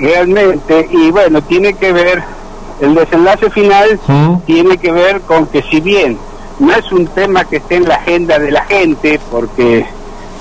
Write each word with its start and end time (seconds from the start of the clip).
realmente 0.00 0.88
y 0.90 1.12
bueno, 1.12 1.44
tiene 1.44 1.74
que 1.74 1.92
ver 1.92 2.35
el 2.80 2.94
desenlace 2.94 3.50
final 3.50 3.98
tiene 4.46 4.76
que 4.78 4.92
ver 4.92 5.20
con 5.22 5.46
que 5.46 5.62
si 5.62 5.80
bien 5.80 6.18
no 6.58 6.72
es 6.74 6.90
un 6.92 7.06
tema 7.08 7.44
que 7.44 7.56
esté 7.56 7.76
en 7.76 7.88
la 7.88 7.96
agenda 7.96 8.38
de 8.38 8.50
la 8.50 8.64
gente, 8.64 9.20
porque 9.30 9.86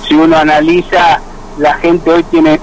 si 0.07 0.15
uno 0.15 0.37
analiza, 0.37 1.19
la 1.57 1.73
gente 1.75 2.09
hoy 2.11 2.23
tiene 2.23 2.59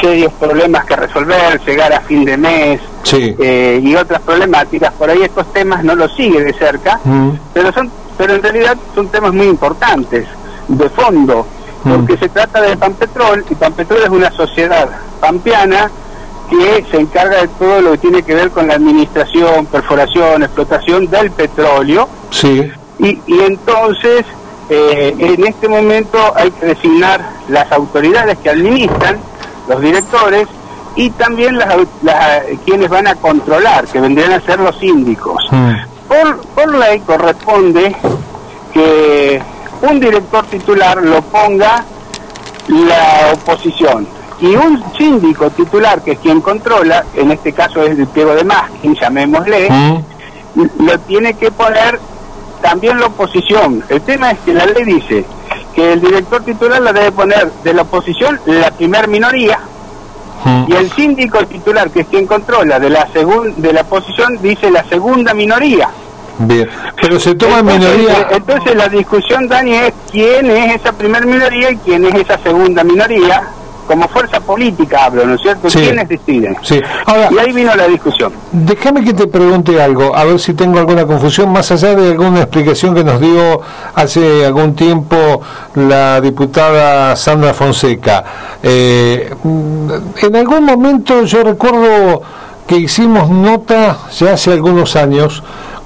serios 0.00 0.32
problemas 0.34 0.84
que 0.84 0.96
resolver, 0.96 1.60
llegar 1.66 1.92
a 1.92 2.00
fin 2.00 2.24
de 2.24 2.36
mes 2.36 2.80
Sí. 3.02 3.34
eh, 3.38 3.80
y 3.82 3.94
otras 3.96 4.20
problemáticas, 4.22 4.92
por 4.94 5.10
ahí 5.10 5.22
estos 5.22 5.52
temas 5.52 5.82
no 5.84 5.94
los 5.94 6.14
sigue 6.14 6.40
de 6.42 6.52
cerca, 6.54 6.98
Mm. 7.04 7.30
pero 7.52 7.72
son 7.72 7.90
pero 8.16 8.34
en 8.34 8.42
realidad 8.42 8.76
son 8.94 9.08
temas 9.08 9.32
muy 9.32 9.46
importantes, 9.46 10.26
de 10.68 10.88
fondo, 10.90 11.44
porque 11.82 12.16
se 12.16 12.28
trata 12.28 12.60
de 12.60 12.76
Pampetrol, 12.76 13.44
y 13.50 13.54
Pampetrol 13.54 14.02
es 14.02 14.08
una 14.10 14.30
sociedad 14.30 14.88
pampeana 15.20 15.90
que 16.58 16.84
se 16.90 17.00
encarga 17.00 17.40
de 17.42 17.48
todo 17.48 17.80
lo 17.80 17.92
que 17.92 17.98
tiene 17.98 18.22
que 18.22 18.34
ver 18.34 18.50
con 18.50 18.68
la 18.68 18.74
administración, 18.74 19.66
perforación, 19.66 20.42
explotación 20.42 21.08
del 21.08 21.30
petróleo, 21.30 22.08
Sí. 22.30 22.70
y, 22.98 23.20
y 23.26 23.40
entonces 23.40 24.24
eh, 24.68 25.14
en 25.18 25.46
este 25.46 25.68
momento 25.68 26.18
hay 26.36 26.50
que 26.52 26.66
designar 26.66 27.20
las 27.48 27.70
autoridades 27.72 28.38
que 28.38 28.50
administran, 28.50 29.18
los 29.68 29.80
directores, 29.80 30.46
y 30.94 31.08
también 31.10 31.58
las, 31.58 31.74
quienes 32.66 32.88
van 32.90 33.06
a 33.06 33.14
controlar, 33.14 33.86
que 33.86 34.00
vendrían 34.00 34.32
a 34.32 34.40
ser 34.40 34.60
los 34.60 34.76
síndicos. 34.78 35.42
Mm. 35.50 35.72
Por, 36.06 36.40
por 36.48 36.74
ley 36.76 37.00
corresponde 37.00 37.96
que 38.74 39.40
un 39.82 39.98
director 40.00 40.44
titular 40.46 41.02
lo 41.02 41.22
ponga 41.22 41.84
la 42.68 43.32
oposición 43.32 44.06
y 44.42 44.56
un 44.56 44.82
síndico 44.98 45.48
titular, 45.50 46.02
que 46.02 46.12
es 46.12 46.18
quien 46.18 46.40
controla, 46.40 47.04
en 47.14 47.30
este 47.30 47.52
caso 47.52 47.82
es 47.82 47.98
el 47.98 48.06
pliego 48.08 48.34
de 48.34 48.44
Maskin, 48.44 48.94
llamémosle, 48.94 49.70
Mm. 49.70 50.64
lo 50.84 50.98
tiene 51.00 51.34
que 51.34 51.50
poner 51.50 51.98
también 52.60 52.98
la 53.00 53.06
oposición. 53.06 53.82
El 53.88 54.02
tema 54.02 54.32
es 54.32 54.38
que 54.40 54.52
la 54.52 54.66
ley 54.66 54.84
dice 54.84 55.24
que 55.74 55.92
el 55.94 56.00
director 56.00 56.42
titular 56.44 56.82
la 56.82 56.92
debe 56.92 57.12
poner 57.12 57.50
de 57.64 57.72
la 57.72 57.82
oposición 57.82 58.38
la 58.46 58.70
primer 58.72 59.08
minoría 59.08 59.58
Mm. 60.44 60.64
y 60.68 60.72
el 60.74 60.90
síndico 60.92 61.38
titular, 61.46 61.88
que 61.90 62.00
es 62.00 62.06
quien 62.08 62.26
controla 62.26 62.78
de 62.80 62.90
la 62.90 63.06
segun- 63.12 63.54
de 63.56 63.72
la 63.72 63.82
oposición, 63.82 64.38
dice 64.42 64.70
la 64.70 64.82
segunda 64.84 65.32
minoría. 65.34 65.88
Bien. 66.38 66.68
Pero 67.00 67.20
se 67.20 67.34
toma 67.36 67.60
en 67.60 67.68
Entonces, 67.68 67.98
minoría. 67.98 68.20
eh, 68.22 68.26
Entonces 68.32 68.74
la 68.74 68.88
discusión, 68.88 69.46
Dani, 69.48 69.74
es 69.74 69.92
quién 70.10 70.50
es 70.50 70.74
esa 70.76 70.92
primer 70.92 71.26
minoría 71.26 71.70
y 71.70 71.76
quién 71.76 72.04
es 72.06 72.14
esa 72.16 72.38
segunda 72.38 72.82
minoría. 72.82 73.42
Como 73.86 74.08
fuerza 74.08 74.40
política 74.40 75.04
hablo, 75.04 75.26
¿no 75.26 75.34
es 75.34 75.40
cierto? 75.42 75.68
Sí. 75.68 75.80
¿Quiénes 75.80 76.08
deciden? 76.08 76.56
Sí. 76.62 76.80
Ahora, 77.06 77.28
Y 77.30 77.38
ahí 77.38 77.52
vino 77.52 77.74
la 77.74 77.86
discusión. 77.88 78.32
Déjame 78.52 79.04
que 79.04 79.12
te 79.12 79.26
pregunte 79.26 79.80
algo, 79.82 80.14
a 80.14 80.24
ver 80.24 80.38
si 80.38 80.54
tengo 80.54 80.78
alguna 80.78 81.06
confusión, 81.06 81.52
más 81.52 81.70
allá 81.72 81.94
de 81.94 82.12
alguna 82.12 82.40
explicación 82.40 82.94
que 82.94 83.04
nos 83.04 83.20
dio 83.20 83.60
hace 83.94 84.46
algún 84.46 84.74
tiempo 84.74 85.40
la 85.74 86.20
diputada 86.20 87.16
Sandra 87.16 87.54
Fonseca. 87.54 88.24
Eh, 88.62 89.34
en 89.44 90.36
algún 90.36 90.64
momento 90.64 91.24
yo 91.24 91.42
recuerdo 91.42 92.22
que 92.66 92.76
hicimos 92.76 93.28
nota 93.28 93.98
ya 94.18 94.34
hace 94.34 94.52
algunos 94.52 94.96
años 94.96 95.42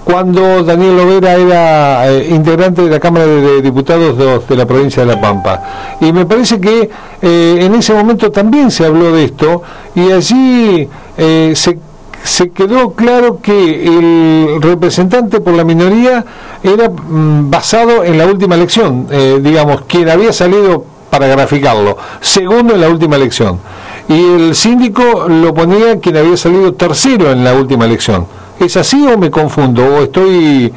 cuando 0.06 0.62
Daniel 0.62 0.98
Lovera 0.98 1.34
era 1.34 2.08
eh, 2.08 2.28
integrante 2.30 2.82
de 2.82 2.90
la 2.90 3.00
Cámara 3.00 3.26
de, 3.26 3.60
Diputados 3.60 4.16
de, 4.16 4.56
la 4.56 4.64
provincia 4.64 5.04
de 5.04 5.12
La 5.12 5.20
Pampa. 5.20 5.96
Y 6.00 6.12
me 6.12 6.24
parece 6.24 6.60
que 6.60 6.88
eh, 7.20 7.58
en 7.60 7.74
ese 7.74 7.92
momento 7.92 8.30
también 8.30 8.70
se 8.70 8.86
habló 8.86 9.10
de 9.10 9.24
esto 9.24 9.62
y 9.96 10.12
allí 10.12 10.88
eh, 11.18 11.52
se 11.56 11.80
se 12.22 12.50
quedó 12.50 12.90
claro 12.90 13.40
que 13.40 13.86
el 13.86 14.60
representante 14.60 15.40
por 15.40 15.54
la 15.54 15.64
minoría 15.64 16.24
era 16.62 16.88
mm, 16.88 17.50
basado 17.50 18.04
en 18.04 18.18
la 18.18 18.26
última 18.26 18.56
elección, 18.56 19.06
eh, 19.10 19.38
digamos, 19.40 19.82
quien 19.82 20.08
había 20.08 20.32
salido, 20.32 20.84
para 21.10 21.28
graficarlo, 21.28 21.96
segundo 22.20 22.74
en 22.74 22.80
la 22.80 22.88
última 22.88 23.16
elección. 23.16 23.60
Y 24.08 24.20
el 24.20 24.54
síndico 24.54 25.26
lo 25.28 25.54
ponía 25.54 25.98
quien 26.00 26.16
había 26.16 26.36
salido 26.36 26.74
tercero 26.74 27.30
en 27.30 27.44
la 27.44 27.54
última 27.54 27.84
elección. 27.84 28.26
¿Es 28.60 28.76
así 28.76 29.06
o 29.06 29.18
me 29.18 29.30
confundo? 29.30 29.84
¿O 29.84 30.02
estoy, 30.02 30.72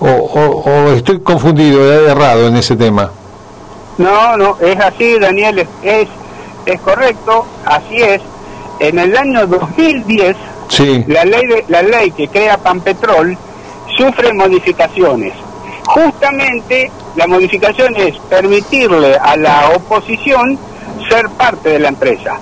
o, 0.00 0.06
o- 0.08 0.70
o 0.70 0.92
estoy 0.92 1.20
confundido, 1.20 1.80
he 1.92 2.10
errado 2.10 2.48
en 2.48 2.56
ese 2.56 2.76
tema? 2.76 3.10
No, 3.98 4.36
no, 4.36 4.56
es 4.60 4.78
así, 4.80 5.18
Daniel, 5.18 5.60
es, 5.60 5.68
es, 5.82 6.08
es 6.66 6.80
correcto, 6.80 7.46
así 7.64 7.96
es. 8.02 8.20
En 8.80 8.98
el 8.98 9.16
año 9.16 9.46
2010, 9.46 10.36
Sí. 10.68 11.04
la 11.06 11.24
ley, 11.24 11.46
de, 11.46 11.64
la 11.68 11.82
ley 11.82 12.10
que 12.10 12.26
crea 12.28 12.56
Panpetrol 12.58 13.36
sufre 13.96 14.32
modificaciones. 14.32 15.32
Justamente 15.86 16.90
la 17.16 17.26
modificación 17.26 17.94
es 17.96 18.16
permitirle 18.30 19.16
a 19.16 19.36
la 19.36 19.70
oposición 19.76 20.58
ser 21.08 21.28
parte 21.30 21.68
de 21.68 21.78
la 21.78 21.88
empresa, 21.88 22.38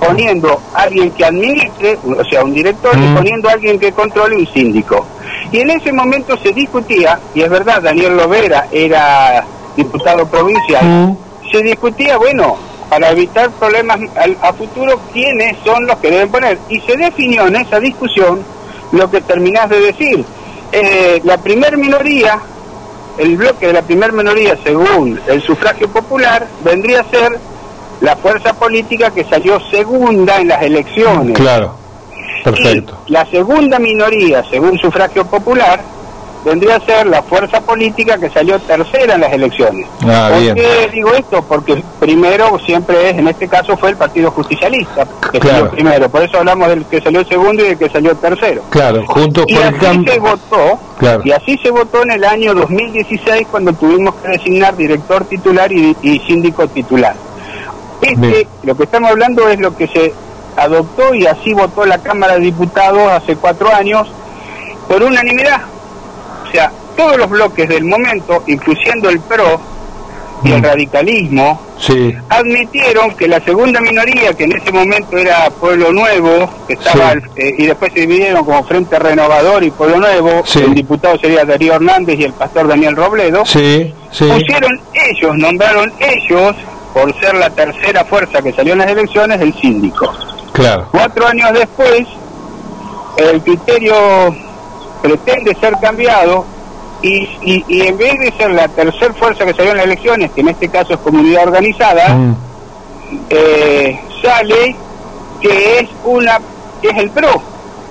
poniendo 0.00 0.60
a 0.74 0.82
alguien 0.82 1.10
que 1.10 1.24
administre, 1.24 1.98
o 2.04 2.24
sea, 2.24 2.44
un 2.44 2.52
director, 2.52 2.94
y 2.96 3.00
Mm. 3.08 3.14
poniendo 3.14 3.48
a 3.48 3.52
alguien 3.52 3.78
que 3.78 3.92
controle 3.92 4.36
un 4.36 4.46
síndico. 4.46 5.06
Y 5.52 5.60
en 5.60 5.70
ese 5.70 5.92
momento 5.92 6.36
se 6.38 6.52
discutía, 6.52 7.18
y 7.34 7.42
es 7.42 7.50
verdad, 7.50 7.82
Daniel 7.82 8.16
Lovera 8.16 8.66
era 8.70 9.44
diputado 9.76 10.26
provincial, 10.26 10.84
Mm. 10.84 11.16
se 11.50 11.62
discutía, 11.62 12.16
bueno, 12.18 12.56
para 12.88 13.10
evitar 13.10 13.50
problemas 13.50 13.98
a 14.42 14.52
futuro, 14.52 15.00
quiénes 15.12 15.56
son 15.64 15.86
los 15.86 15.96
que 15.96 16.10
deben 16.10 16.30
poner. 16.30 16.58
Y 16.68 16.80
se 16.80 16.96
definió 16.96 17.46
en 17.48 17.56
esa 17.56 17.80
discusión 17.80 18.40
lo 18.92 19.10
que 19.10 19.20
terminás 19.22 19.68
de 19.68 19.80
decir. 19.80 20.24
Eh, 20.72 21.20
la 21.24 21.36
primer 21.38 21.76
minoría, 21.76 22.38
el 23.18 23.36
bloque 23.36 23.66
de 23.68 23.72
la 23.72 23.82
primer 23.82 24.12
minoría, 24.12 24.56
según 24.62 25.20
el 25.26 25.42
sufragio 25.42 25.88
popular, 25.88 26.46
vendría 26.64 27.00
a 27.00 27.04
ser 27.04 27.38
la 28.00 28.16
fuerza 28.16 28.52
política 28.54 29.10
que 29.10 29.24
salió 29.24 29.58
segunda 29.70 30.36
en 30.40 30.48
las 30.48 30.62
elecciones. 30.62 31.36
Claro. 31.36 31.74
Perfecto. 32.44 32.98
Y 33.06 33.12
la 33.12 33.26
segunda 33.26 33.78
minoría, 33.78 34.44
según 34.50 34.78
sufragio 34.78 35.24
popular, 35.24 35.80
vendría 36.44 36.76
a 36.76 36.80
ser 36.80 37.06
la 37.08 37.22
fuerza 37.24 37.60
política 37.60 38.18
que 38.18 38.30
salió 38.30 38.56
tercera 38.60 39.14
en 39.14 39.20
las 39.22 39.32
elecciones. 39.32 39.88
Ah, 40.06 40.28
¿Por 40.30 40.40
bien. 40.40 40.54
qué 40.54 40.88
digo 40.92 41.12
esto? 41.14 41.42
Porque 41.42 41.82
primero 41.98 42.56
siempre 42.64 43.10
es, 43.10 43.18
en 43.18 43.26
este 43.26 43.48
caso 43.48 43.76
fue 43.76 43.90
el 43.90 43.96
Partido 43.96 44.30
Justicialista, 44.30 45.08
que 45.32 45.40
Claro. 45.40 45.56
salió 45.56 45.70
primero. 45.72 46.08
Por 46.08 46.22
eso 46.22 46.38
hablamos 46.38 46.68
del 46.68 46.84
que 46.84 47.00
salió 47.00 47.24
segundo 47.24 47.64
y 47.64 47.68
del 47.70 47.78
que 47.78 47.88
salió 47.88 48.14
tercero. 48.14 48.62
Claro, 48.70 49.04
juntos 49.08 49.44
Y 49.48 49.54
por 49.56 49.64
el 49.64 49.74
así 49.74 50.04
se 50.06 50.18
votó, 50.20 50.78
Claro. 51.00 51.22
y 51.24 51.32
así 51.32 51.58
se 51.58 51.70
votó 51.72 52.02
en 52.04 52.12
el 52.12 52.24
año 52.24 52.54
2016 52.54 53.48
cuando 53.50 53.72
tuvimos 53.72 54.14
que 54.16 54.28
designar 54.28 54.76
director 54.76 55.24
titular 55.24 55.72
y, 55.72 55.96
y 56.02 56.20
síndico 56.20 56.68
titular. 56.68 57.16
Este, 58.06 58.46
lo 58.62 58.76
que 58.76 58.84
estamos 58.84 59.10
hablando 59.10 59.48
es 59.48 59.58
lo 59.60 59.76
que 59.76 59.86
se 59.88 60.12
adoptó 60.56 61.14
y 61.14 61.26
así 61.26 61.52
votó 61.52 61.84
la 61.84 61.98
Cámara 61.98 62.34
de 62.34 62.40
Diputados 62.40 63.10
hace 63.12 63.36
cuatro 63.36 63.72
años 63.74 64.08
por 64.88 65.02
unanimidad. 65.02 65.60
O 66.48 66.50
sea, 66.52 66.70
todos 66.96 67.16
los 67.18 67.28
bloques 67.28 67.68
del 67.68 67.84
momento, 67.84 68.42
incluyendo 68.46 69.08
el 69.10 69.20
PRO 69.20 69.60
y 70.44 70.52
el 70.52 70.60
Mm. 70.60 70.64
radicalismo, 70.64 71.60
Sí. 71.78 72.14
admitieron 72.28 73.14
que 73.16 73.26
la 73.28 73.40
segunda 73.40 73.80
minoría, 73.80 74.32
que 74.34 74.44
en 74.44 74.52
ese 74.52 74.70
momento 74.72 75.16
era 75.18 75.50
Pueblo 75.50 75.92
Nuevo, 75.92 76.48
que 76.66 76.74
estaba 76.74 77.12
Sí. 77.12 77.18
eh, 77.36 77.54
y 77.58 77.66
después 77.66 77.92
se 77.92 78.00
dividieron 78.00 78.44
como 78.44 78.62
Frente 78.64 78.98
Renovador 78.98 79.62
y 79.64 79.70
Pueblo 79.70 79.98
Nuevo, 79.98 80.42
Sí. 80.46 80.60
el 80.60 80.74
diputado 80.74 81.18
sería 81.18 81.44
Darío 81.44 81.74
Hernández 81.74 82.18
y 82.20 82.24
el 82.24 82.32
pastor 82.32 82.68
Daniel 82.68 82.96
Robledo, 82.96 83.44
pusieron 84.34 84.80
ellos, 85.10 85.36
nombraron 85.36 85.92
ellos, 85.98 86.54
por 86.96 87.14
ser 87.20 87.34
la 87.34 87.50
tercera 87.50 88.06
fuerza 88.06 88.40
que 88.40 88.54
salió 88.54 88.72
en 88.72 88.78
las 88.78 88.88
elecciones, 88.88 89.38
el 89.42 89.52
síndico. 89.60 90.10
Claro. 90.52 90.88
Cuatro 90.90 91.26
años 91.26 91.52
después, 91.52 92.06
el 93.18 93.42
criterio 93.42 94.34
pretende 95.02 95.54
ser 95.60 95.74
cambiado 95.78 96.46
y, 97.02 97.28
y, 97.42 97.64
y 97.68 97.82
en 97.86 97.98
vez 97.98 98.18
de 98.18 98.32
ser 98.38 98.50
la 98.52 98.66
tercera 98.68 99.12
fuerza 99.12 99.44
que 99.44 99.52
salió 99.52 99.72
en 99.72 99.76
las 99.76 99.84
elecciones, 99.84 100.30
que 100.30 100.40
en 100.40 100.48
este 100.48 100.70
caso 100.70 100.94
es 100.94 101.00
comunidad 101.00 101.42
organizada, 101.46 102.14
Mm. 102.14 102.34
eh, 103.28 104.00
sale 104.22 104.74
que 105.42 105.80
es 105.80 105.90
una 106.02 106.40
que 106.80 106.88
es 106.88 106.96
el 106.96 107.10
PRO, 107.10 107.42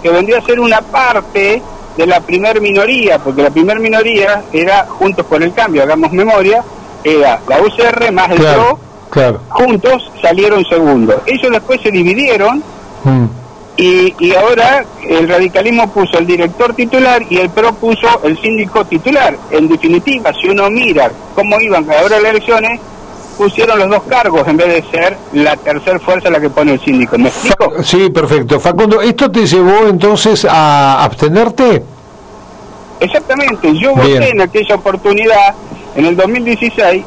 que 0.01 0.09
vendría 0.09 0.39
a 0.39 0.41
ser 0.41 0.59
una 0.59 0.81
parte 0.81 1.61
de 1.95 2.07
la 2.07 2.21
primer 2.21 2.59
minoría, 2.59 3.19
porque 3.19 3.43
la 3.43 3.51
primer 3.51 3.79
minoría 3.79 4.45
era 4.51 4.87
Juntos 4.89 5.27
por 5.27 5.43
el 5.43 5.53
Cambio, 5.53 5.83
hagamos 5.83 6.11
memoria, 6.11 6.63
era 7.03 7.39
la 7.47 7.61
UCR 7.61 8.11
más 8.11 8.31
el 8.31 8.37
Claro, 8.39 8.79
claro. 9.15 9.39
juntos 9.49 10.11
salieron 10.21 10.63
segundo. 10.65 11.19
Ellos 11.25 11.51
después 11.51 11.81
se 11.81 11.89
dividieron 11.89 12.61
Mm. 13.03 13.25
y, 13.77 14.13
y 14.19 14.33
ahora 14.35 14.83
el 15.07 15.27
radicalismo 15.29 15.91
puso 15.91 16.17
el 16.19 16.25
director 16.27 16.73
titular 16.75 17.21
y 17.29 17.37
el 17.37 17.49
PRO 17.49 17.73
puso 17.73 18.07
el 18.23 18.39
síndico 18.41 18.85
titular. 18.85 19.35
En 19.51 19.67
definitiva, 19.67 20.31
si 20.39 20.49
uno 20.49 20.69
mira 20.69 21.11
cómo 21.35 21.59
iban 21.61 21.85
ahora 21.91 22.19
las 22.19 22.31
elecciones, 22.31 22.79
pusieron 23.37 23.77
los 23.79 23.89
dos 23.89 24.03
cargos 24.09 24.47
en 24.47 24.55
vez 24.57 24.67
de 24.67 24.91
ser 24.91 25.17
la 25.33 25.55
tercera 25.57 25.99
fuerza 25.99 26.29
la 26.29 26.39
que 26.39 26.49
pone 26.49 26.71
el 26.73 26.79
síndico. 26.79 27.17
¿Me 27.17 27.27
explico? 27.27 27.71
Fa- 27.75 27.83
Sí, 27.83 28.09
perfecto. 28.09 28.59
Facundo, 28.59 29.01
¿esto 29.01 29.29
te 29.29 29.45
llevó 29.45 29.87
entonces 29.87 30.45
a 30.49 31.03
abstenerte? 31.03 31.83
Exactamente, 32.99 33.73
yo 33.77 33.93
Bien. 33.95 34.13
voté 34.13 34.29
en 34.29 34.41
aquella 34.41 34.75
oportunidad, 34.75 35.53
en 35.95 36.05
el 36.05 36.15
2016, 36.15 37.03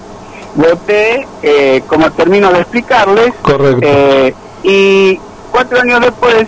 voté, 0.54 1.26
eh, 1.42 1.82
como 1.86 2.10
termino 2.12 2.50
de 2.52 2.60
explicarles, 2.60 3.32
Correcto. 3.42 3.80
eh, 3.82 4.34
y 4.62 5.20
cuatro 5.50 5.80
años 5.80 6.00
después 6.00 6.46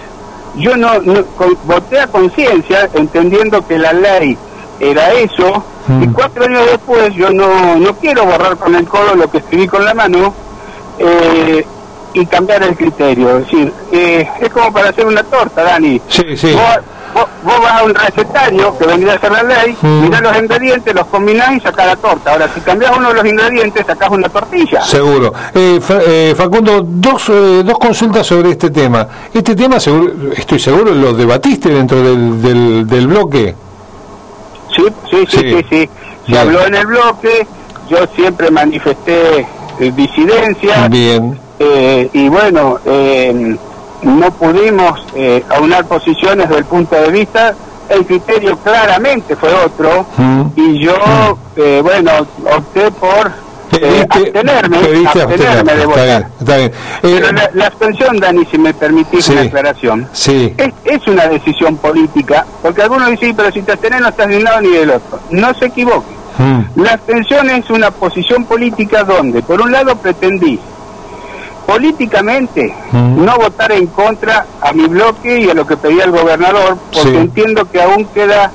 yo 0.57 0.77
no, 0.77 0.99
no- 1.01 1.25
con- 1.37 1.57
voté 1.65 2.01
a 2.01 2.07
conciencia, 2.09 2.89
entendiendo 2.95 3.67
que 3.67 3.79
la 3.79 3.93
ley 3.93 4.37
era 4.81 5.13
eso, 5.13 5.63
Mm. 5.87 6.03
y 6.03 6.07
cuatro 6.09 6.45
años 6.45 6.67
después 6.67 7.15
yo 7.15 7.31
no, 7.31 7.77
no 7.77 7.95
quiero 7.97 8.25
borrar 8.27 8.57
con 8.57 8.75
el 8.75 8.87
codo 8.87 9.15
lo 9.15 9.31
que 9.31 9.39
escribí 9.39 9.67
con 9.67 9.85
la 9.85 9.95
mano, 9.95 10.35
eh, 10.99 11.65
y 12.13 12.27
cambiar 12.27 12.63
el 12.65 12.77
criterio. 12.77 13.39
Es 13.39 13.45
decir, 13.45 13.73
eh, 13.93 14.29
es 14.41 14.51
como 14.51 14.73
para 14.73 14.89
hacer 14.91 15.07
una 15.07 15.23
torta, 15.23 15.63
Dani. 15.63 16.01
Sí, 16.09 16.37
sí. 16.37 16.53
Vos, 16.53 16.79
vos- 17.15 17.27
vos 17.45 17.61
vas 17.63 17.81
a 17.81 17.85
un 17.85 17.95
recetario 17.95 18.77
que 18.79 18.87
vendría 18.87 19.15
a 19.15 19.19
ser 19.21 19.33
la 19.33 19.43
ley, 19.43 19.77
Mm. 19.81 20.01
mirás 20.03 20.21
los 20.23 20.37
ingredientes, 20.39 20.95
los 20.95 21.07
combinás 21.07 21.53
y 21.57 21.61
sacás 21.61 21.87
la 21.87 21.97
torta. 21.97 22.33
Ahora, 22.33 22.49
si 22.55 22.61
cambiás 22.61 22.97
uno 22.97 23.09
de 23.09 23.15
los 23.15 23.25
ingredientes, 23.27 23.87
sacás 23.87 24.11
una 24.11 24.29
tortilla. 24.29 24.83
Seguro. 24.83 25.33
Eh, 25.55 25.79
Fa- 25.83 26.01
eh, 26.07 26.35
Facundo, 26.37 26.83
dos, 26.85 27.29
eh, 27.29 27.63
dos 27.65 27.79
consultas 27.79 28.27
sobre 28.27 28.51
este 28.51 28.71
tema. 28.71 29.07
Este 29.33 29.55
tema, 29.57 29.79
seguro, 29.81 30.13
estoy 30.37 30.59
seguro, 30.59 30.95
lo 30.95 31.13
debatiste 31.13 31.69
dentro 31.71 32.03
del, 32.03 32.41
del, 32.43 32.87
del 32.87 33.07
bloque. 33.07 33.55
Sí, 34.75 34.85
sí, 35.11 35.17
sí, 35.29 35.39
Sí. 35.39 35.49
sí. 35.51 35.67
sí. 35.71 35.91
Se 36.27 36.33
Bien. 36.33 36.39
habló 36.39 36.65
en 36.67 36.75
el 36.75 36.87
bloque, 36.87 37.47
yo 37.89 37.99
siempre 38.15 38.51
manifesté 38.51 39.47
eh, 39.81 39.93
disidencia. 39.97 40.87
Bien. 40.89 41.39
Eh, 41.59 42.09
y 42.13 42.29
bueno, 42.29 42.79
eh, 42.85 43.57
no 44.03 44.31
pudimos 44.33 45.05
eh, 45.15 45.45
aunar 45.51 45.85
posiciones 45.87 46.49
desde 46.49 46.61
el 46.61 46.65
punto 46.67 46.95
de 46.97 47.11
vista, 47.11 47.55
el 47.89 48.07
criterio 48.07 48.57
claramente 48.59 49.35
fue 49.37 49.53
otro, 49.53 50.07
Mm. 50.17 50.43
y 50.57 50.79
yo, 50.85 50.95
eh, 51.57 51.81
bueno, 51.83 52.11
opté 52.57 52.91
por 52.93 53.31
eh, 53.81 54.05
abstenerme, 54.09 54.79
abstenerme 54.79 55.75
de. 55.75 55.79
Está 55.83 55.87
votar. 55.87 56.05
bien, 56.05 56.27
está 56.41 56.57
bien. 56.57 56.73
Eh, 56.73 56.75
Pero 57.21 57.33
la, 57.33 57.51
la 57.55 57.67
abstención, 57.67 58.17
Dani, 58.19 58.45
si 58.51 58.59
me 58.59 58.75
permitís 58.75 59.25
Sí. 59.25 59.33
una 59.33 59.43
aclaración, 59.43 60.09
sí, 60.13 60.55
es, 60.57 60.73
es 60.85 61.07
una 61.07 61.29
decisión 61.29 61.77
política, 61.77 62.45
porque 62.63 62.83
algunos 62.83 63.09
dicen, 63.11 63.29
"Sí, 63.29 63.35
pero 63.37 63.53
si 63.53 63.63
te 63.63 63.73
abstenés 63.73 64.01
no 64.01 64.09
estás 64.09 64.29
de 64.29 64.37
un 64.39 64.45
lado 64.45 64.61
ni 64.61 64.71
del 64.71 64.91
otro. 64.91 65.21
No 65.31 65.55
se 65.55 65.67
equivoque. 65.67 66.15
Mm. 66.39 66.83
La 66.83 66.93
abstención 66.95 67.51
es 67.51 67.69
una 67.71 67.91
posición 67.91 68.45
política 68.45 69.05
donde, 69.05 69.43
por 69.43 69.61
un 69.61 69.71
lado, 69.73 69.95
pretendí 69.97 70.59
políticamente 71.71 72.75
Mm. 72.93 73.25
no 73.25 73.37
votar 73.39 73.71
en 73.73 73.87
contra 73.87 74.45
a 74.61 74.73
mi 74.73 74.87
bloque 74.89 75.39
y 75.41 75.49
a 75.51 75.55
lo 75.55 75.65
que 75.67 75.77
pedía 75.77 76.05
el 76.05 76.11
gobernador, 76.11 76.77
porque 76.93 77.11
Sí. 77.11 77.17
entiendo 77.17 77.71
que 77.71 77.81
aún 77.81 78.05
queda 78.07 78.51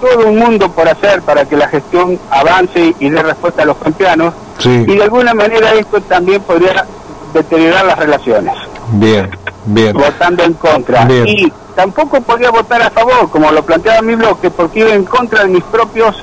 todo 0.00 0.26
un 0.28 0.38
mundo 0.38 0.68
por 0.72 0.88
hacer 0.88 1.22
para 1.22 1.44
que 1.44 1.56
la 1.56 1.68
gestión 1.68 2.18
avance 2.30 2.94
y 2.98 3.08
dé 3.10 3.22
respuesta 3.22 3.62
a 3.62 3.64
los 3.64 3.76
campeanos, 3.76 4.34
sí. 4.58 4.84
y 4.88 4.96
de 4.96 5.02
alguna 5.04 5.34
manera 5.34 5.72
esto 5.74 6.00
también 6.02 6.40
podría 6.42 6.84
deteriorar 7.32 7.84
las 7.86 7.98
relaciones, 7.98 8.54
Bien, 8.92 9.30
bien. 9.66 9.92
votando 9.96 10.42
en 10.42 10.54
contra. 10.54 11.04
Bien. 11.04 11.26
Y 11.28 11.52
tampoco 11.76 12.20
podía 12.22 12.50
votar 12.50 12.82
a 12.82 12.90
favor, 12.90 13.30
como 13.30 13.52
lo 13.52 13.62
planteaba 13.64 14.02
mi 14.02 14.14
bloque, 14.16 14.50
porque 14.50 14.80
iba 14.80 14.90
en 14.94 15.04
contra 15.04 15.42
de 15.44 15.48
mis 15.50 15.64
propios 15.64 16.16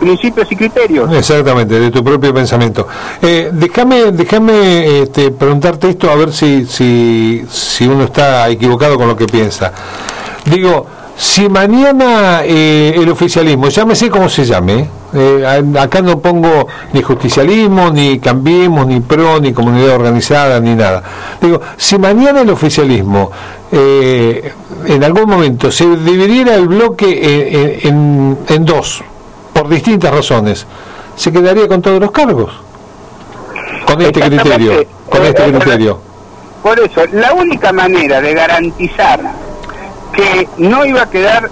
principios 0.00 0.50
y 0.50 0.56
criterios. 0.56 1.12
Exactamente, 1.12 1.78
de 1.78 1.90
tu 1.90 2.02
propio 2.02 2.32
pensamiento. 2.34 2.88
Eh, 3.22 3.50
déjame, 3.52 4.10
déjame 4.12 5.02
este, 5.02 5.30
preguntarte 5.30 5.90
esto 5.90 6.10
a 6.10 6.16
ver 6.16 6.32
si, 6.32 6.66
si, 6.66 7.44
si 7.48 7.86
uno 7.86 8.04
está 8.04 8.48
equivocado 8.48 8.96
con 8.96 9.06
lo 9.06 9.16
que 9.16 9.26
piensa. 9.26 9.72
Digo, 10.46 10.86
si 11.16 11.48
mañana 11.50 12.40
eh, 12.44 12.94
el 12.96 13.08
oficialismo, 13.10 13.68
llámese 13.68 14.08
como 14.08 14.28
se 14.30 14.44
llame, 14.46 14.88
eh, 15.12 15.44
acá 15.78 16.00
no 16.00 16.18
pongo 16.18 16.66
ni 16.94 17.02
justicialismo, 17.02 17.90
ni 17.90 18.18
cambiemos, 18.18 18.86
ni 18.86 19.00
pro, 19.00 19.38
ni 19.38 19.52
comunidad 19.52 19.96
organizada, 19.96 20.58
ni 20.60 20.74
nada. 20.74 21.02
Digo, 21.42 21.60
si 21.76 21.98
mañana 21.98 22.40
el 22.40 22.48
oficialismo 22.50 23.30
eh, 23.70 24.52
en 24.86 25.04
algún 25.04 25.28
momento 25.28 25.70
se 25.70 25.84
dividiera 25.96 26.54
el 26.54 26.68
bloque 26.68 27.08
en- 27.82 27.88
en- 27.88 28.38
en 28.48 28.64
dos, 28.64 29.04
por 29.52 29.68
distintas 29.68 30.12
razones, 30.12 30.66
se 31.16 31.32
quedaría 31.32 31.68
con 31.68 31.82
todos 31.82 32.00
los 32.00 32.10
cargos. 32.10 32.50
Con 33.86 34.00
este 34.02 34.20
criterio, 34.20 34.84
con 35.08 35.22
este 35.24 35.42
criterio. 35.44 35.98
Por 36.62 36.78
eso, 36.78 37.02
la 37.12 37.32
única 37.32 37.72
manera 37.72 38.20
de 38.20 38.34
garantizar 38.34 39.20
que 40.12 40.48
no 40.58 40.84
iba 40.84 41.02
a 41.02 41.10
quedar 41.10 41.48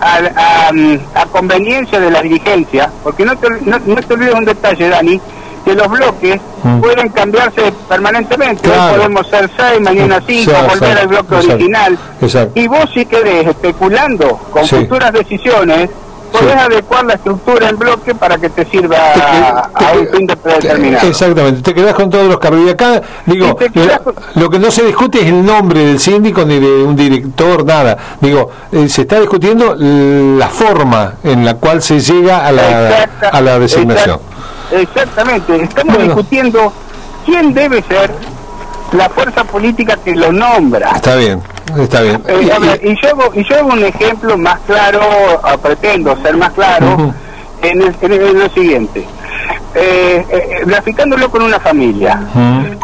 a, 0.00 0.16
a- 0.36 1.20
a 1.22 1.26
conveniencia 1.26 2.00
de 2.00 2.10
la 2.10 2.22
dirigencia, 2.22 2.90
porque 3.02 3.24
no 3.24 3.36
te, 3.36 3.48
no, 3.62 3.78
no 3.84 3.96
te 3.96 4.14
olvides 4.14 4.34
un 4.34 4.44
detalle, 4.44 4.88
Dani, 4.88 5.20
que 5.64 5.74
los 5.74 5.88
bloques 5.88 6.40
Mm. 6.64 6.80
pueden 6.80 7.08
cambiarse 7.08 7.72
permanentemente. 7.88 8.68
Hoy 8.68 8.74
Claro. 8.74 8.96
podemos 8.96 9.26
ser 9.28 9.50
seis, 9.56 9.80
mañana 9.80 10.22
cinco, 10.24 10.52
Exacto, 10.52 10.78
volver 10.78 10.98
al 10.98 11.08
bloque 11.08 11.34
exacto, 11.34 11.54
original. 11.54 11.98
exacto. 12.20 12.60
Y 12.60 12.68
vos 12.68 12.90
si 12.94 13.04
querés, 13.06 13.46
especulando 13.48 14.28
con 14.52 14.64
Sí. 14.64 14.76
futuras 14.76 15.12
decisiones, 15.12 15.90
podés 16.32 16.52
Sí. 16.52 16.58
adecuar 16.58 17.04
la 17.04 17.14
estructura 17.14 17.68
en 17.68 17.78
bloque 17.78 18.14
para 18.14 18.38
que 18.38 18.48
te 18.50 18.64
sirva 18.64 18.96
Te 19.14 19.20
a, 19.22 19.70
te 19.78 19.84
a 19.84 19.92
un 19.92 20.08
fin 20.08 20.26
de 20.26 20.36
predeterminado. 20.36 21.06
Exactamente, 21.08 21.62
te 21.62 21.74
quedás 21.74 21.94
con 21.94 22.10
todos 22.10 22.26
los 22.26 22.38
cargos. 22.38 22.60
Y 22.66 22.70
acá, 22.70 23.00
digo, 23.26 23.48
Y 23.48 23.54
te 23.64 23.70
quedás 23.70 24.00
lo, 24.34 24.50
que 24.50 24.58
no 24.58 24.70
se 24.70 24.82
discute 24.84 25.20
es 25.20 25.26
el 25.26 25.44
nombre 25.44 25.80
del 25.84 26.00
síndico 26.00 26.44
ni 26.44 26.58
de 26.58 26.82
un 26.84 26.96
director, 26.96 27.64
nada. 27.64 27.96
Digo, 28.20 28.50
eh, 28.72 28.88
se 28.88 29.02
está 29.02 29.20
discutiendo 29.20 29.74
la 29.78 30.48
forma 30.48 31.14
en 31.22 31.44
la 31.44 31.54
cual 31.54 31.82
se 31.82 32.00
llega 32.00 32.46
a 32.46 32.52
la, 32.52 32.88
Exacta- 32.90 33.28
a 33.28 33.40
la 33.40 33.58
designación. 33.58 34.18
exact- 34.72 34.80
exactamente. 34.80 35.62
Estamos 35.62 35.94
Bueno. 35.96 36.14
discutiendo 36.14 36.72
quién 37.26 37.52
debe 37.54 37.82
ser 37.82 38.10
la 38.92 39.08
fuerza 39.08 39.44
política 39.44 39.96
que 40.04 40.14
lo 40.14 40.32
nombra. 40.32 40.90
Está 40.96 41.16
bien, 41.16 41.40
está 41.78 42.00
bien. 42.02 42.22
Eh, 42.26 42.40
Y- 42.42 42.60
ver, 42.60 42.80
yo 43.02 43.08
hago, 43.10 43.32
y 43.34 43.44
yo 43.44 43.56
hago 43.58 43.68
un 43.72 43.84
ejemplo 43.84 44.36
más 44.38 44.58
claro, 44.66 45.00
ah, 45.42 45.56
pretendo 45.56 46.16
ser 46.22 46.36
más 46.36 46.52
claro, 46.52 47.14
en, 47.62 47.82
el- 47.82 47.94
en 48.00 48.12
el- 48.12 48.22
en 48.28 48.38
lo 48.38 48.48
siguiente. 48.50 49.06
Eh, 49.74 50.26
eh, 50.28 50.62
graficándolo 50.66 51.30
con 51.30 51.42
una 51.42 51.58
familia. 51.58 52.20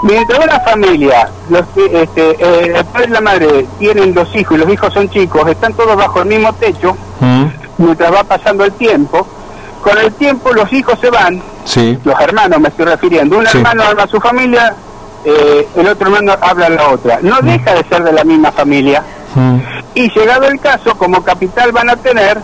Mientras 0.03 0.43
una 0.43 0.59
familia, 0.61 1.29
los, 1.51 1.63
este, 1.93 2.77
el 2.79 2.85
padre 2.87 3.07
y 3.09 3.11
la 3.13 3.21
madre 3.21 3.67
tienen 3.79 4.15
dos 4.15 4.35
hijos 4.35 4.57
y 4.57 4.61
los 4.61 4.71
hijos 4.73 4.95
son 4.95 5.09
chicos, 5.11 5.47
están 5.49 5.75
todos 5.75 5.95
bajo 5.97 6.21
el 6.23 6.27
mismo 6.29 6.53
techo, 6.55 6.97
mientras 7.77 8.13
va 8.13 8.25
pasando 8.25 8.65
el 8.65 8.73
tiempo, 8.73 9.27
con 9.83 9.99
el 9.99 10.13
tiempo 10.15 10.51
los 10.55 10.73
hijos 10.73 10.99
se 10.99 11.11
van, 11.11 11.43
sí, 11.65 11.99
los 12.05 12.19
hermanos 12.21 12.59
me 12.59 12.69
estoy 12.69 12.87
refiriendo, 12.87 13.37
un 13.39 13.47
Sí. 13.47 13.59
hermano 13.59 13.83
habla 13.85 14.05
a 14.05 14.09
su 14.09 14.19
familia, 14.21 14.75
eh, 15.25 15.69
el 15.77 15.89
otro 15.89 16.09
hermano 16.09 16.37
habla 16.41 16.67
a 16.67 16.71
la 16.71 16.89
otra. 16.89 17.19
No 17.23 17.41
deja 17.41 17.75
de 17.75 17.85
ser 17.85 18.03
de 18.05 18.13
la 18.13 18.25
misma 18.25 18.53
familia 18.53 19.03
y 19.95 20.11
llegado 20.11 20.47
el 20.47 20.61
caso, 20.61 20.95
como 20.97 21.23
capital 21.23 21.73
van 21.73 21.91
a 21.91 21.97
tener 21.97 22.39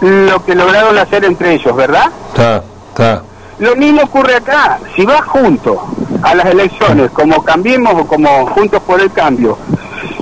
lo 0.00 0.44
que 0.44 0.54
lograron 0.54 0.98
hacer 0.98 1.24
entre 1.24 1.54
ellos, 1.54 1.74
¿verdad? 1.74 2.10
está, 2.32 2.62
está. 2.88 3.22
Lo 3.58 3.76
mismo 3.76 4.02
ocurre 4.02 4.36
acá. 4.36 4.80
Si 4.96 5.06
vas 5.06 5.22
junto 5.22 5.80
a 6.22 6.34
las 6.34 6.46
elecciones, 6.46 7.10
como 7.12 7.42
Cambiemos 7.42 7.94
o 7.94 8.06
como 8.06 8.46
Juntos 8.46 8.82
por 8.82 9.00
el 9.00 9.12
Cambio, 9.12 9.56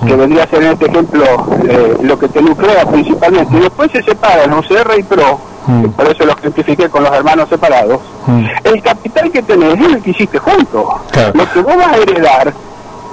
que 0.07 0.15
vendría 0.15 0.45
a 0.45 0.47
ser 0.49 0.63
en 0.63 0.73
este 0.73 0.87
ejemplo 0.87 1.25
eh, 1.67 1.97
lo 2.03 2.19
que 2.19 2.29
te 2.29 2.43
nuclea 2.43 2.85
principalmente, 2.87 3.57
y 3.57 3.61
después 3.61 3.91
se 3.93 4.03
separan 4.03 4.53
UCR 4.53 4.99
y 4.99 5.03
PRO, 5.05 5.41
Mm. 5.67 5.85
por 5.91 6.07
eso 6.09 6.25
los 6.25 6.37
identifiqué 6.41 6.89
con 6.89 7.05
los 7.05 7.13
hermanos 7.13 7.49
separados, 7.49 8.01
Mm. 8.27 8.47
el 8.65 8.83
capital 8.83 9.31
que 9.31 9.43
tenés 9.43 9.79
es 9.81 9.87
el 9.95 10.03
que 10.03 10.11
hiciste 10.11 10.39
juntos. 10.39 10.85
Claro. 11.13 11.33
Lo 11.35 11.53
que 11.53 11.61
vos 11.61 11.77
vas 11.77 11.87
a 11.89 11.97
heredar 11.97 12.53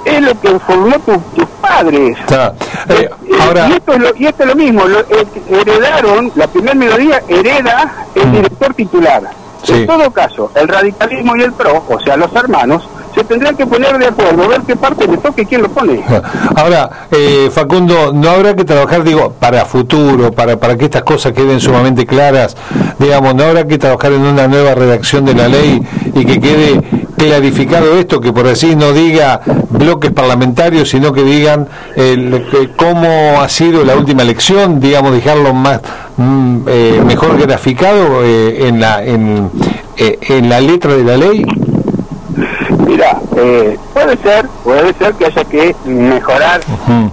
es 0.04 0.20
lo 0.22 0.40
que 0.40 0.58
formó 0.60 0.98
tu- 1.00 1.18
tus 1.36 1.46
padres. 1.60 2.16
está. 2.18 2.54
Eh, 2.88 3.10
Eh, 3.28 3.34
ahora, 3.40 3.68
y, 3.68 3.72
esto 3.72 3.92
es 3.92 3.98
lo, 4.00 4.08
y 4.16 4.26
esto 4.26 4.42
es 4.44 4.48
lo 4.48 4.54
mismo, 4.56 4.84
lo- 4.84 5.00
eh, 5.00 5.26
heredaron, 5.50 6.32
la 6.34 6.46
primera 6.46 6.74
minoría 6.74 7.22
hereda 7.28 7.92
el 8.14 8.26
Mm. 8.28 8.32
director 8.32 8.74
titular. 8.74 9.22
Sí. 9.62 9.72
En 9.72 9.86
todo 9.86 10.10
caso, 10.10 10.50
el 10.54 10.68
radicalismo 10.68 11.36
y 11.36 11.42
el 11.42 11.52
PRO, 11.52 11.82
o 11.88 12.00
sea, 12.00 12.16
los 12.16 12.32
hermanos, 12.34 12.88
se 13.18 13.24
tendrán 13.24 13.56
que 13.56 13.66
poner 13.66 13.98
de 13.98 14.06
acuerdo, 14.06 14.48
ver 14.48 14.60
qué 14.62 14.76
parte 14.76 15.08
le 15.08 15.16
toca 15.16 15.42
y 15.42 15.46
quién 15.46 15.62
lo 15.62 15.68
pone. 15.68 16.00
Ahora, 16.56 16.88
eh, 17.10 17.50
Facundo, 17.52 18.12
¿no 18.12 18.30
habrá 18.30 18.54
que 18.54 18.64
trabajar, 18.64 19.02
digo, 19.02 19.32
para 19.32 19.64
futuro, 19.64 20.30
para, 20.30 20.56
para 20.56 20.76
que 20.76 20.84
estas 20.84 21.02
cosas 21.02 21.32
queden 21.32 21.58
sumamente 21.58 22.06
claras? 22.06 22.56
Digamos, 22.98 23.34
¿no 23.34 23.44
habrá 23.44 23.66
que 23.66 23.76
trabajar 23.76 24.12
en 24.12 24.22
una 24.22 24.46
nueva 24.46 24.74
redacción 24.74 25.24
de 25.24 25.34
la 25.34 25.48
ley 25.48 25.82
y 26.14 26.24
que 26.24 26.40
quede 26.40 26.80
clarificado 27.16 27.98
esto, 27.98 28.20
que 28.20 28.32
por 28.32 28.46
así 28.46 28.76
no 28.76 28.92
diga 28.92 29.40
bloques 29.70 30.12
parlamentarios, 30.12 30.88
sino 30.88 31.12
que 31.12 31.24
digan 31.24 31.66
cómo 32.76 33.40
ha 33.40 33.48
sido 33.48 33.84
la 33.84 33.96
última 33.96 34.22
elección, 34.22 34.78
digamos, 34.78 35.12
dejarlo 35.12 35.52
más 35.52 35.80
mm, 36.16 36.58
eh, 36.68 37.02
mejor 37.04 37.36
graficado 37.40 38.24
eh, 38.24 38.68
en, 38.68 38.80
la, 38.80 39.04
en, 39.04 39.50
en 39.96 40.48
la 40.48 40.60
letra 40.60 40.94
de 40.94 41.02
la 41.02 41.16
ley? 41.16 41.44
Mira, 42.86 43.20
eh, 43.36 43.78
puede 43.92 44.16
ser, 44.18 44.46
puede 44.64 44.94
ser 44.94 45.14
que 45.14 45.26
haya 45.26 45.44
que 45.44 45.74
mejorar 45.84 46.60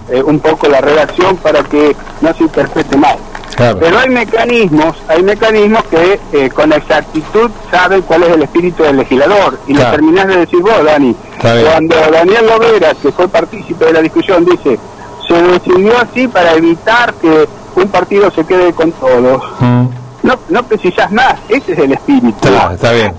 eh, 0.10 0.22
un 0.24 0.39
poco 0.39 0.67
la 0.67 0.79
redacción 0.81 1.38
para 1.38 1.63
que 1.63 1.95
no 2.22 2.34
se 2.34 2.43
interprete 2.43 2.95
mal. 2.98 3.17
Pero 3.57 4.00
hay 4.00 4.10
mecanismos, 4.10 4.98
hay 5.07 5.24
mecanismos 5.24 5.84
que 5.86 6.19
eh, 6.34 6.50
con 6.50 6.74
exactitud 6.74 7.50
saben 7.72 8.01
cuál 8.01 8.24
es 8.24 8.29
el 8.29 8.41
espíritu 8.43 8.84
del 8.84 8.98
legislador. 8.98 9.57
Y 9.67 9.74
lo 9.74 9.89
terminás 9.91 10.27
de 10.27 10.38
decir 10.38 10.60
vos, 10.60 10.84
Dani. 10.84 11.15
Cuando 11.39 11.95
Daniel 12.12 12.48
Lovera, 12.48 12.93
que 12.95 13.12
fue 13.12 13.27
partícipe 13.27 13.86
de 13.86 13.93
la 13.93 14.01
discusión, 14.01 14.45
dice, 14.45 14.77
se 15.27 15.41
decidió 15.41 15.93
así 15.98 16.27
para 16.27 16.53
evitar 16.53 17.13
que 17.15 17.48
un 17.75 17.88
partido 17.88 18.29
se 18.31 18.45
quede 18.45 18.74
con 18.74 18.91
todos 18.93 19.41
no, 20.25 20.39
no 20.50 20.63
precisas 20.63 21.12
más, 21.12 21.36
ese 21.48 21.74
es 21.74 21.79
el 21.79 21.91
espíritu. 21.91 22.48
está 22.74 22.91
bien, 22.91 23.13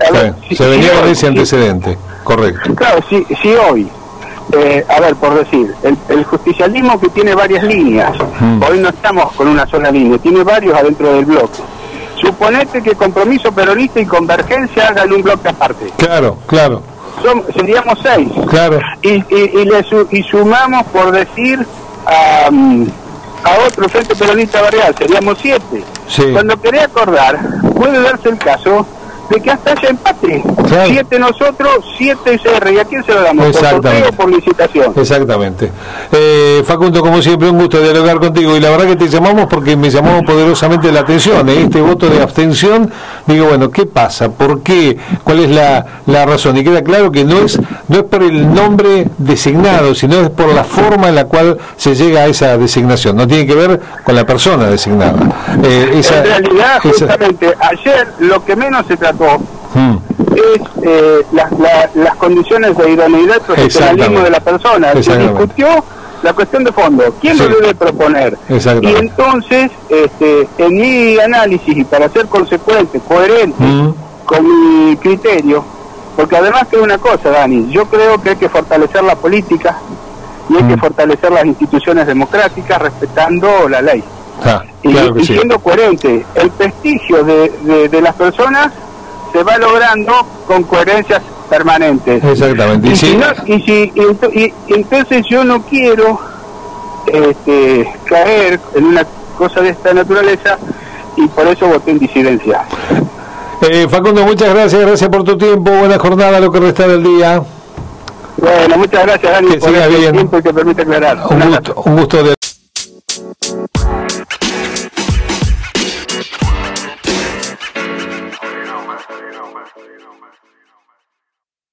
se 0.52 0.68
venía 0.68 0.92
con 1.00 1.08
ese 1.08 1.28
antecedente, 1.28 1.96
correcto. 2.24 2.74
Claro, 2.74 2.98
si, 3.08 3.24
si 3.40 3.54
hoy, 3.54 3.88
eh, 4.52 4.84
a 4.88 5.00
ver, 5.00 5.14
por 5.14 5.38
decir, 5.38 5.72
el, 6.08 6.24
justicialismo 6.24 6.98
que 6.98 7.08
tiene 7.10 7.32
varias 7.36 7.62
líneas, 7.62 8.12
mm. 8.40 8.60
hoy 8.60 8.80
no 8.80 8.88
estamos 8.88 9.32
con 9.34 9.46
una 9.46 9.64
sola 9.68 9.92
línea, 9.92 10.18
tiene 10.18 10.42
varios 10.42 10.76
adentro 10.76 11.12
del 11.12 11.26
bloque. 11.26 11.62
Suponete 12.20 12.82
que 12.82 12.96
compromiso 12.96 13.52
peronista 13.52 14.00
y 14.00 14.06
convergencia 14.06 14.88
hagan 14.88 15.12
un 15.12 15.22
bloque 15.22 15.48
aparte. 15.48 15.92
Claro, 15.98 16.38
claro. 16.46 16.82
Son, 17.22 17.44
seríamos 17.54 18.00
seis. 18.02 18.28
Claro. 18.48 18.80
Y, 19.02 19.22
y, 19.32 19.64
le 19.64 19.84
y 20.10 20.22
sumamos, 20.24 20.84
por 20.86 21.12
decir, 21.12 21.64
a 22.04 22.50
a 23.46 23.66
otro 23.66 23.88
frente 23.88 24.14
peronista 24.16 24.60
barrial, 24.60 24.94
seríamos 24.96 25.38
siete. 25.40 25.84
Cuando 26.32 26.60
quería 26.60 26.84
acordar, 26.84 27.38
puede 27.74 28.00
darse 28.02 28.28
el 28.28 28.38
caso 28.38 28.86
de 29.30 29.40
que 29.40 29.50
hasta 29.50 29.72
haya 29.72 29.88
empate. 29.88 30.42
Siete 30.86 31.18
nosotros, 31.18 31.84
siete 31.96 32.34
ICR. 32.34 32.72
¿Y 32.72 32.78
a 32.78 32.84
quién 32.84 33.04
se 33.04 33.14
lo 33.14 33.22
damos? 33.22 33.46
Exactamente. 33.46 34.12
¿Por 34.12 34.16
por 34.16 34.34
licitación? 34.34 34.92
Exactamente. 34.96 35.70
Eh, 36.12 36.62
Facundo, 36.66 37.00
como 37.00 37.20
siempre, 37.22 37.48
un 37.48 37.58
gusto 37.58 37.80
dialogar 37.80 38.18
contigo. 38.18 38.56
Y 38.56 38.60
la 38.60 38.70
verdad 38.70 38.86
que 38.86 38.96
te 38.96 39.08
llamamos 39.08 39.46
porque 39.46 39.76
me 39.76 39.90
llamó 39.90 40.22
poderosamente 40.22 40.90
la 40.92 41.00
atención. 41.00 41.48
¿eh? 41.48 41.62
Este 41.62 41.80
voto 41.80 42.08
de 42.08 42.22
abstención, 42.22 42.90
digo, 43.26 43.46
bueno, 43.46 43.70
¿qué 43.70 43.86
pasa? 43.86 44.30
¿Por 44.30 44.62
qué? 44.62 44.96
¿Cuál 45.24 45.40
es 45.40 45.50
la, 45.50 45.86
la 46.06 46.26
razón? 46.26 46.56
Y 46.56 46.64
queda 46.64 46.82
claro 46.82 47.10
que 47.10 47.24
no 47.24 47.38
es, 47.38 47.58
no 47.88 47.96
es 47.96 48.04
por 48.04 48.22
el 48.22 48.52
nombre 48.52 49.08
designado, 49.18 49.94
sino 49.94 50.20
es 50.20 50.30
por 50.30 50.52
la 50.52 50.64
forma 50.64 51.08
en 51.08 51.14
la 51.14 51.24
cual 51.24 51.58
se 51.76 51.94
llega 51.94 52.20
a 52.20 52.26
esa 52.26 52.56
designación. 52.56 53.16
No 53.16 53.26
tiene 53.26 53.46
que 53.46 53.54
ver 53.54 53.80
con 54.04 54.14
la 54.14 54.24
persona 54.24 54.66
designada. 54.66 55.14
Eh, 55.62 56.02
en 56.16 56.24
realidad, 56.24 56.80
justamente, 56.82 57.54
ayer 57.58 58.08
lo 58.18 58.44
que 58.44 58.56
menos 58.56 58.86
se 58.86 58.96
trató 58.96 59.15
Hmm. 59.74 59.96
es 60.34 60.60
eh, 60.82 61.26
las 61.32 62.16
condiciones 62.16 62.76
de 62.76 62.90
idoneidad 62.92 63.40
profesionalismo 63.42 64.20
de 64.20 64.30
la 64.30 64.40
persona. 64.40 64.92
Se 65.02 65.16
discutió 65.18 65.68
la 66.22 66.32
cuestión 66.32 66.64
de 66.64 66.72
fondo, 66.72 67.04
¿quién 67.20 67.36
lo 67.38 67.48
debe 67.48 67.74
proponer? 67.74 68.36
Y 68.48 68.86
entonces, 68.86 69.70
este, 69.88 70.48
en 70.58 70.74
mi 70.74 71.18
análisis, 71.18 71.76
y 71.76 71.84
para 71.84 72.08
ser 72.08 72.26
consecuente, 72.26 73.00
coherente 73.00 73.62
hmm. 73.62 73.94
con 74.24 74.88
mi 74.88 74.96
criterio, 74.96 75.64
porque 76.16 76.36
además 76.36 76.66
que 76.70 76.78
una 76.78 76.98
cosa, 76.98 77.30
Dani, 77.30 77.70
yo 77.70 77.84
creo 77.86 78.20
que 78.22 78.30
hay 78.30 78.36
que 78.36 78.48
fortalecer 78.48 79.04
la 79.04 79.16
política 79.16 79.78
y 80.48 80.56
hay 80.56 80.64
que 80.64 80.76
hmm. 80.76 80.80
fortalecer 80.80 81.32
las 81.32 81.44
instituciones 81.44 82.06
democráticas 82.06 82.80
respetando 82.80 83.68
la 83.68 83.82
ley. 83.82 84.02
Ah, 84.44 84.62
y, 84.82 85.24
siendo 85.24 85.58
coherente, 85.58 86.24
el 86.34 86.50
prestigio 86.50 87.24
de, 87.24 87.88
de 87.88 88.00
las 88.02 88.14
personas 88.14 88.70
se 89.36 89.42
va 89.42 89.58
logrando 89.58 90.12
con 90.46 90.62
coherencias 90.62 91.20
permanentes. 91.50 92.24
Exactamente. 92.24 92.88
Y, 92.88 92.96
si, 92.96 93.92
y, 94.32 94.54
entonces 94.68 95.26
yo 95.28 95.44
no 95.44 95.62
quiero 95.62 96.18
este, 97.06 97.92
caer 98.04 98.58
en 98.74 98.84
una 98.84 99.06
cosa 99.36 99.60
de 99.60 99.70
esta 99.70 99.92
naturaleza 99.92 100.56
y 101.16 101.26
por 101.28 101.46
eso 101.48 101.66
voté 101.66 101.90
en 101.90 101.98
disidencia. 101.98 102.64
Eh, 103.60 103.86
Facundo, 103.90 104.24
muchas 104.24 104.54
gracias, 104.54 104.80
gracias 104.80 105.10
por 105.10 105.22
tu 105.22 105.36
tiempo, 105.36 105.70
buena 105.70 105.98
jornada, 105.98 106.40
lo 106.40 106.50
que 106.50 106.60
resta 106.60 106.88
del 106.88 107.02
día. 107.02 107.42
Bueno, 108.38 108.78
muchas 108.78 109.04
gracias, 109.04 109.32
Dani, 109.32 109.56
por 109.56 109.74
el 109.74 110.12
tiempo 110.12 110.38
y 110.38 110.42
que 110.42 110.54
permite 110.54 110.82
aclarar. 110.82 111.18
Un 111.28 111.40
gusto, 111.40 111.82
un 111.84 111.96
gusto 111.96 112.22
de 112.22 112.35